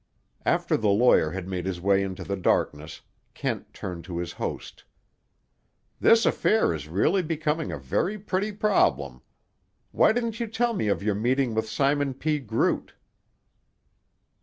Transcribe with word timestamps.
After 0.47 0.77
the 0.77 0.89
lawyer 0.89 1.29
had 1.29 1.47
made 1.47 1.67
his 1.67 1.79
way 1.79 2.01
into 2.01 2.23
the 2.23 2.35
darkness, 2.35 3.01
Kent 3.35 3.71
turned 3.71 4.03
to 4.05 4.17
his 4.17 4.31
host. 4.31 4.83
"This 5.99 6.25
affair 6.25 6.73
is 6.73 6.87
really 6.87 7.21
becoming 7.21 7.71
a 7.71 7.77
very 7.77 8.17
pretty 8.17 8.51
problem. 8.51 9.21
Why 9.91 10.11
didn't 10.11 10.39
you 10.39 10.47
tell 10.47 10.73
me 10.73 10.87
of 10.87 11.03
your 11.03 11.13
meeting 11.13 11.53
with 11.53 11.69
Simon 11.69 12.15
P. 12.15 12.39
Groot?" 12.39 12.93